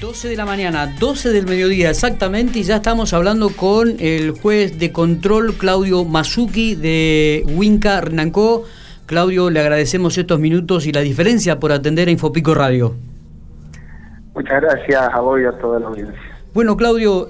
[0.00, 4.78] 12 de la mañana, 12 del mediodía exactamente, y ya estamos hablando con el juez
[4.78, 8.64] de control Claudio Masuki de Winca Renancó.
[9.06, 12.94] Claudio, le agradecemos estos minutos y la diferencia por atender a Infopico Radio.
[14.34, 16.20] Muchas gracias a vos y a toda la audiencia.
[16.52, 17.26] Bueno, Claudio,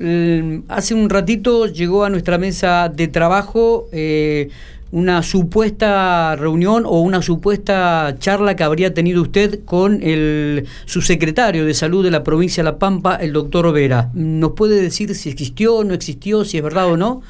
[0.68, 4.50] hace un ratito llegó a nuestra mesa de trabajo eh,
[4.92, 11.74] una supuesta reunión o una supuesta charla que habría tenido usted con el subsecretario de
[11.74, 14.10] Salud de la provincia de La Pampa, el doctor Vera.
[14.14, 17.22] ¿Nos puede decir si existió, no existió, si es verdad o no?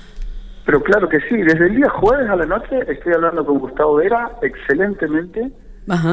[0.66, 3.94] Pero claro que sí, desde el día jueves a la noche estoy hablando con Gustavo
[3.96, 5.50] Vera excelentemente.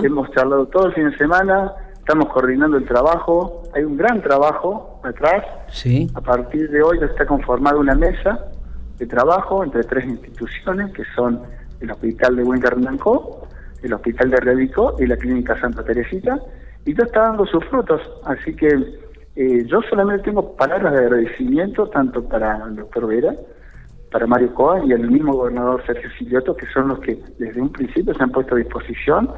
[0.04, 5.02] Hemos charlado todo el fin de semana, estamos coordinando el trabajo, hay un gran trabajo
[5.04, 5.44] atrás.
[5.70, 6.08] Sí.
[6.14, 8.40] A partir de hoy está conformada una mesa
[8.98, 11.42] de trabajo entre tres instituciones que son
[11.80, 12.62] el Hospital de Buen
[13.82, 16.40] el Hospital de Redicó y la Clínica Santa Teresita,
[16.86, 18.02] y ya está dando sus frutos.
[18.24, 18.68] Así que
[19.36, 23.36] eh, yo solamente tengo palabras de agradecimiento tanto para el doctor Vera,
[24.12, 27.72] para Mario Coa y el mismo gobernador Sergio Silioto, que son los que desde un
[27.72, 29.30] principio se han puesto a disposición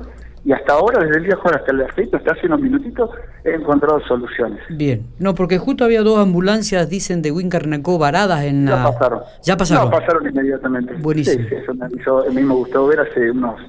[0.46, 3.10] y hasta ahora, desde el día jueves hasta el fecha, hasta hace unos minutitos,
[3.44, 4.60] he encontrado soluciones.
[4.70, 9.22] Bien, no, porque justo había dos ambulancias, dicen, de Wincarnacó varadas en Ya pasaron.
[9.42, 9.86] Ya pasaron.
[9.86, 10.94] No, pasaron inmediatamente.
[11.00, 11.44] Buenísimo.
[11.44, 13.60] Sí, sí, eso me avisó, el mismo Gustavo Ver hace unos,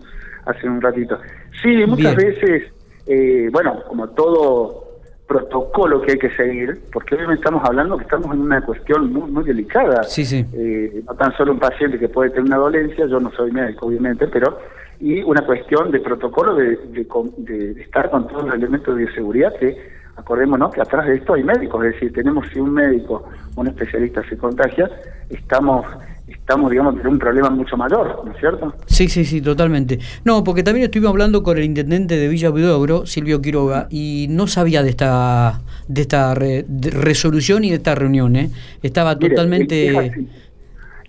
[0.45, 1.19] hace un ratito.
[1.63, 2.65] Sí, muchas veces,
[3.07, 4.85] eh, bueno, como todo
[5.27, 9.31] protocolo que hay que seguir, porque hoy estamos hablando que estamos en una cuestión muy,
[9.31, 10.03] muy delicada.
[10.03, 10.45] Sí, sí.
[10.53, 13.87] Eh, no tan solo un paciente que puede tener una dolencia, yo no soy médico,
[13.87, 14.59] obviamente, pero
[15.00, 19.77] y una cuestión de protocolo de, de, estar con todos los elementos de seguridad que
[20.16, 24.27] acordémonos que atrás de esto hay médicos, es decir, tenemos si un médico, un especialista
[24.28, 24.91] se contagia,
[25.28, 25.84] estamos
[26.28, 28.74] estamos, digamos, en un problema mucho mayor, ¿no es cierto?
[28.86, 29.98] Sí, sí, sí, totalmente.
[30.24, 34.47] No, porque también estuvimos hablando con el intendente de Villa Vidogro, Silvio Quiroga, y no
[34.47, 38.50] sabía de esta de esta resolución y de esta reunión, ¿eh?
[38.83, 40.12] Estaba totalmente...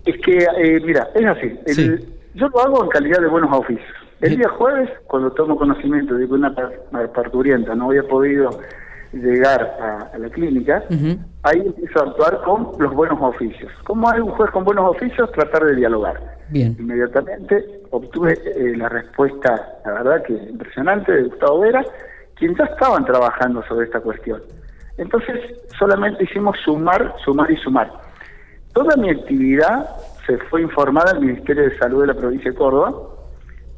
[0.04, 1.52] Es, que, eh, mira, es así.
[1.66, 2.04] El,
[2.38, 3.94] yo lo hago en calidad de buenos oficios.
[4.20, 6.54] El día jueves, cuando tomo conocimiento de que una
[7.14, 8.50] parturienta no había podido
[9.12, 9.62] llegar
[10.12, 10.82] a, la clínica,
[11.42, 13.70] ahí empiezo a actuar con los buenos oficios.
[13.84, 15.30] ¿Cómo hay un juez con buenos oficios?
[15.32, 16.20] Tratar de dialogar.
[16.50, 16.76] Bien.
[16.78, 21.84] Inmediatamente obtuve eh, la respuesta, la verdad que impresionante, de Gustavo Vera,
[22.34, 24.42] quien ya estaban trabajando sobre esta cuestión.
[24.96, 25.40] Entonces,
[25.78, 28.07] solamente hicimos sumar, sumar y sumar.
[28.78, 29.88] Toda mi actividad
[30.24, 32.94] se fue informada al Ministerio de Salud de la provincia de Córdoba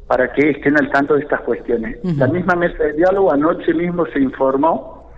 [0.05, 1.97] para que estén al tanto de estas cuestiones.
[2.03, 5.11] La misma mesa de diálogo anoche mismo se informó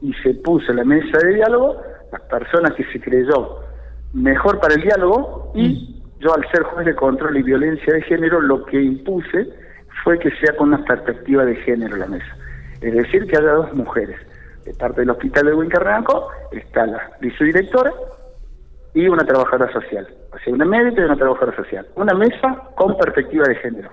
[0.00, 1.76] y se puso en la mesa de diálogo
[2.10, 3.58] las personas que se creyó
[4.14, 8.40] mejor para el diálogo y yo al ser juez de control y violencia de género
[8.40, 9.50] lo que impuse
[10.02, 12.38] fue que sea con una perspectiva de género la mesa.
[12.80, 14.18] Es decir, que haya dos mujeres.
[14.64, 17.92] De parte del hospital de Huincarranco está la vicedirectora
[18.96, 20.08] y una trabajadora social.
[20.32, 21.86] O sea, una médica y una trabajadora social.
[21.96, 23.90] Una mesa con perspectiva de género.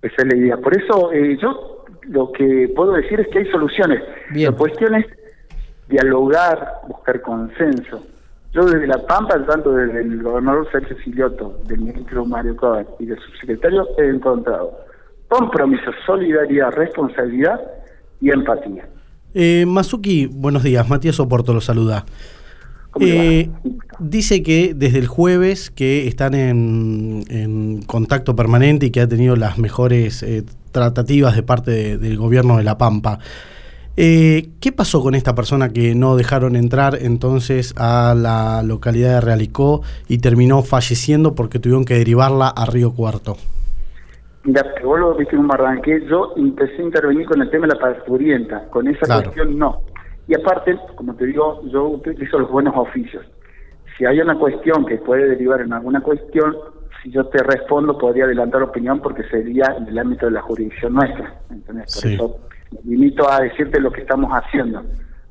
[0.00, 0.56] Esa es la idea.
[0.58, 4.00] Por eso eh, yo lo que puedo decir es que hay soluciones.
[4.32, 5.06] La cuestión es
[5.88, 8.06] dialogar, buscar consenso.
[8.52, 13.06] Yo desde La Pampa, tanto desde el gobernador Sergio Silioto, del ministro Mario Cohen y
[13.06, 14.78] del subsecretario, he encontrado
[15.26, 17.60] compromiso, solidaridad, responsabilidad
[18.20, 18.88] y empatía.
[19.34, 20.88] Eh, Masuki, buenos días.
[20.88, 22.06] Matías Oporto lo saluda.
[23.00, 23.50] Eh,
[23.98, 29.58] dice que desde el jueves que están en, contacto permanente y que ha tenido las
[29.58, 33.18] mejores eh, tratativas de parte del gobierno de La Pampa.
[34.00, 39.20] Eh, ¿Qué pasó con esta persona que no dejaron entrar entonces a la localidad de
[39.20, 43.36] Realicó y terminó falleciendo porque tuvieron que derivarla a Río Cuarto?
[44.44, 47.80] Ya, vos lo viste un barranque, yo empecé a intervenir con el tema de la
[47.80, 49.82] parturienta, con esa cuestión no.
[50.28, 53.24] Y aparte, como te digo, yo utilizo los buenos oficios.
[53.96, 56.54] Si hay una cuestión que puede derivar en alguna cuestión,
[57.02, 60.94] si yo te respondo, podría adelantar opinión porque sería en el ámbito de la jurisdicción
[60.94, 61.34] nuestra.
[61.66, 62.38] Por eso
[62.72, 64.82] me limito a decirte lo que estamos haciendo.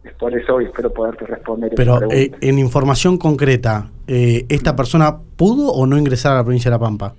[0.03, 1.73] Es por eso hoy espero poderte responder.
[1.75, 6.71] Pero eh, en información concreta, eh, ¿esta persona pudo o no ingresar a la provincia
[6.71, 7.13] de La Pampa?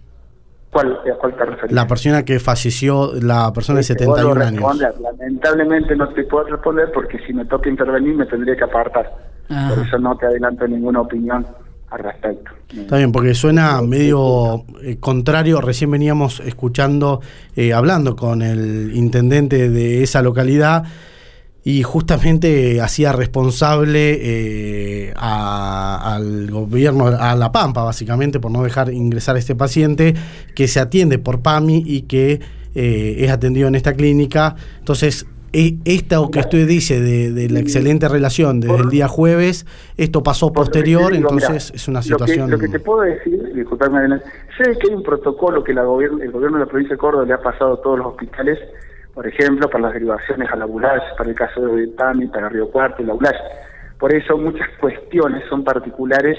[0.71, 1.73] ¿Cuál, ¿A cuál te referís?
[1.73, 4.79] La persona que falleció, la persona de 71 años.
[5.01, 9.11] Lamentablemente no te puedo responder porque si me toca intervenir me tendría que apartar.
[9.49, 11.47] Por eso no te adelanto ninguna opinión
[11.91, 12.51] al respecto.
[12.69, 15.63] Está bien, porque suena medio eh, contrario.
[15.63, 17.23] Recién veníamos escuchando,
[17.57, 20.85] eh, hablando con el intendente de esa localidad
[21.69, 29.37] y justamente hacía responsable eh, al gobierno, a La Pampa, básicamente, por no dejar ingresar
[29.37, 30.15] a este paciente
[30.55, 32.41] que se atiende por PAMI y que
[32.75, 34.57] es atendido en esta clínica.
[34.79, 39.67] Entonces, e, esta o que usted dice de, la excelente relación desde el día jueves,
[39.99, 42.51] esto pasó posterior, entonces es una situación...
[42.51, 44.19] Lo que, te puedo decir, disculpame,
[44.57, 47.27] sé que hay un protocolo que la gobierno, el gobierno de la provincia de Córdoba
[47.27, 48.59] le ha pasado a todos los hospitales,
[49.15, 52.71] por ejemplo, para las derivaciones a la Bulash, para el caso de Tami, para Río
[52.71, 53.37] Cuarto y la Bulash.
[53.99, 56.39] Por eso muchas cuestiones son particulares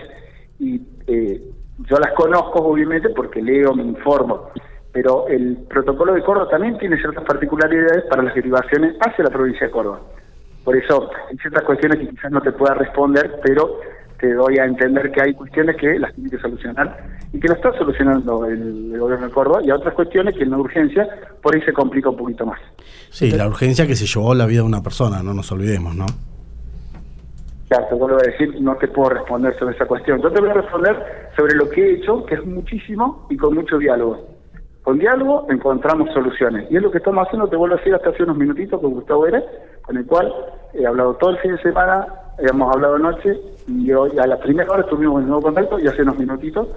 [0.60, 1.42] y eh,
[1.80, 4.50] yo las conozco obviamente porque leo, me informo,
[4.92, 9.68] pero el protocolo de Córdoba también tiene ciertas particularidades para las derivaciones hacia la provincia
[9.68, 10.01] de Córdoba.
[10.63, 13.80] Por eso hay ciertas cuestiones que quizás no te pueda responder, pero
[14.19, 16.98] te doy a entender que hay cuestiones que las tiene que solucionar
[17.31, 20.57] y que lo está solucionando el, gobierno de Córdoba y otras cuestiones que en la
[20.57, 21.07] urgencia
[21.42, 22.60] por ahí se complica un poquito más.
[23.10, 26.06] Sí, la urgencia que se llevó la vida de una persona, no nos olvidemos, ¿no?
[27.69, 30.19] Claro, te vuelvo a decir, no te puedo responder sobre esa cuestión.
[30.21, 33.54] Yo te voy a responder sobre lo que he hecho, que es muchísimo y con
[33.54, 34.27] mucho diálogo.
[34.81, 36.66] Con diálogo encontramos soluciones.
[36.71, 38.92] Y es lo que estamos haciendo, te vuelvo a decir, hasta hace unos minutitos con
[38.92, 39.44] Gustavo Eres,
[39.83, 40.33] con el cual
[40.74, 42.07] he hablado todo el fin de semana,
[42.42, 46.02] hemos hablado anoche, y hoy a la primera hora tuvimos un nuevo contacto, y hace
[46.02, 46.68] unos minutitos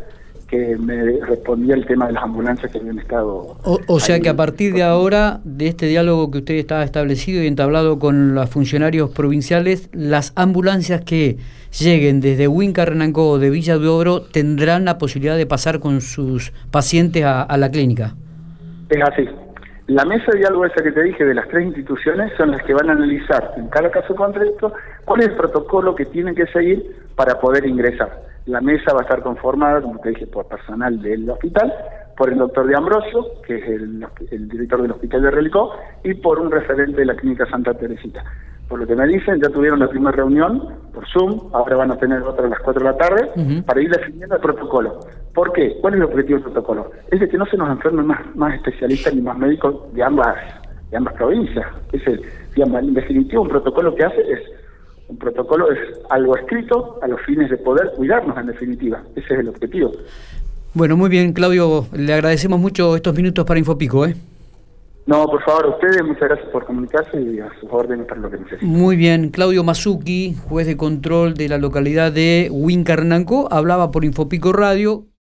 [0.52, 3.56] que me respondía el tema de las ambulancias que habían estado...
[3.64, 7.46] O, sea que a partir de ahora, de este diálogo que usted está establecido y
[7.46, 11.38] entablado con los funcionarios provinciales, las ambulancias que
[11.80, 16.52] lleguen desde Huinca o de Villa de Oro tendrán la posibilidad de pasar con sus
[16.70, 18.14] pacientes a, la clínica.
[18.90, 19.26] Es así.
[19.88, 22.72] La mesa de diálogo esa que te dije de las tres instituciones son las que
[22.72, 24.72] van a analizar en cada caso concreto
[25.04, 28.22] cuál es el protocolo que tienen que seguir para poder ingresar.
[28.46, 31.72] La mesa va a estar conformada, como te dije, por personal del hospital,
[32.16, 33.68] por el doctor de Ambrosio, que es
[34.30, 35.72] el, director del hospital de Relicó,
[36.04, 38.24] y por un referente de la clínica Santa Teresita.
[38.68, 41.98] Por lo que me dicen, ya tuvieron la primera reunión por Zoom, ahora van a
[41.98, 45.00] tener otra a las 4 de la tarde, para ir definiendo el protocolo.
[45.34, 45.76] ¿Por qué?
[45.80, 46.90] ¿Cuál es el objetivo del protocolo?
[47.10, 50.36] Es de que no se nos enfermen más, más especialistas ni más médicos de ambas,
[50.90, 51.66] de ambas provincias.
[51.92, 52.22] Es el,
[52.54, 54.40] digamos, en definitiva, un protocolo que hace es
[55.12, 59.02] un protocolo es algo escrito a los fines de poder cuidarnos en definitiva.
[59.14, 59.92] Ese es el objetivo.
[60.74, 61.86] Bueno, muy bien, Claudio.
[61.92, 64.06] Le agradecemos mucho estos minutos para Infopico.
[64.06, 64.16] ¿eh?
[65.04, 68.30] No, por favor, a ustedes, muchas gracias por comunicarse y a sus órdenes para lo
[68.30, 68.68] que necesiten.
[68.68, 74.52] Muy bien, Claudio Mazuki, juez de control de la localidad de Huincarnanco, hablaba por Infopico
[74.52, 75.04] Radio.